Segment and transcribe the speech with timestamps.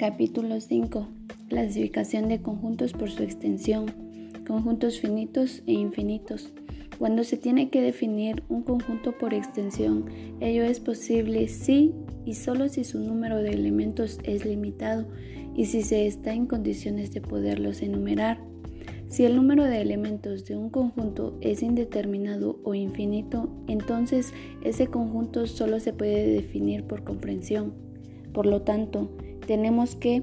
[0.00, 1.08] Capítulo 5.
[1.50, 3.84] Clasificación de conjuntos por su extensión.
[4.46, 6.54] Conjuntos finitos e infinitos.
[6.98, 10.06] Cuando se tiene que definir un conjunto por extensión,
[10.40, 11.92] ello es posible si
[12.24, 15.06] y solo si su número de elementos es limitado
[15.54, 18.40] y si se está en condiciones de poderlos enumerar.
[19.10, 24.32] Si el número de elementos de un conjunto es indeterminado o infinito, entonces
[24.64, 27.74] ese conjunto solo se puede definir por comprensión.
[28.32, 29.10] Por lo tanto,
[29.50, 30.22] tenemos que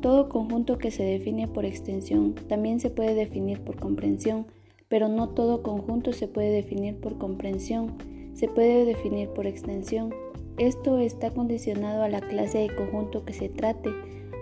[0.00, 4.46] todo conjunto que se define por extensión también se puede definir por comprensión,
[4.86, 7.96] pero no todo conjunto se puede definir por comprensión,
[8.32, 10.14] se puede definir por extensión.
[10.56, 13.90] Esto está condicionado a la clase de conjunto que se trate,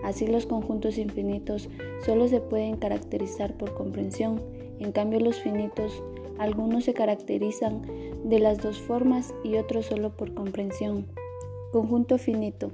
[0.03, 1.67] así los conjuntos infinitos
[2.05, 4.43] solo se pueden caracterizar por comprensión,
[4.77, 6.03] en cambio los finitos,
[6.37, 7.81] algunos se caracterizan
[8.25, 11.07] de las dos formas y otros solo por comprensión.
[11.71, 12.69] Conjunto finito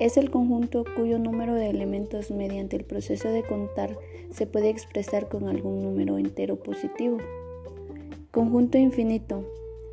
[0.00, 3.98] es el conjunto cuyo número de elementos mediante el proceso de contar
[4.30, 7.18] se puede expresar con algún número entero positivo.
[8.30, 9.44] Conjunto infinito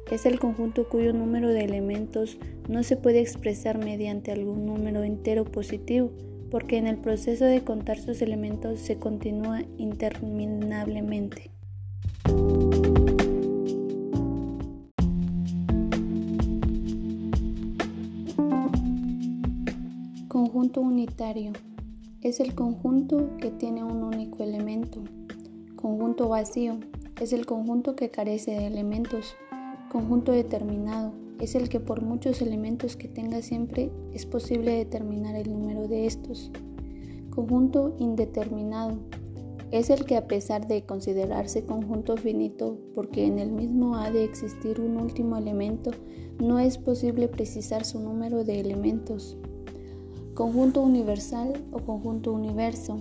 [0.10, 2.38] es el conjunto cuyo número de elementos
[2.70, 6.12] no se puede expresar mediante algún número entero positivo,
[6.50, 11.57] porque en el proceso de contar sus elementos se continúa interminablemente.
[20.68, 21.54] Conjunto unitario.
[22.22, 25.02] Es el conjunto que tiene un único elemento.
[25.78, 26.78] Conjunto vacío.
[27.22, 29.34] Es el conjunto que carece de elementos.
[29.90, 31.14] Conjunto determinado.
[31.40, 36.06] Es el que por muchos elementos que tenga siempre es posible determinar el número de
[36.06, 36.52] estos.
[37.30, 38.98] Conjunto indeterminado.
[39.72, 44.26] Es el que a pesar de considerarse conjunto finito, porque en el mismo ha de
[44.26, 45.92] existir un último elemento,
[46.42, 49.38] no es posible precisar su número de elementos.
[50.38, 52.98] Conjunto universal o conjunto universo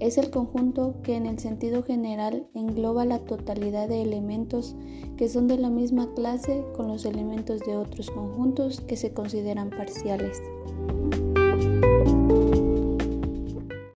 [0.00, 4.74] es el conjunto que en el sentido general engloba la totalidad de elementos
[5.16, 9.70] que son de la misma clase con los elementos de otros conjuntos que se consideran
[9.70, 10.42] parciales.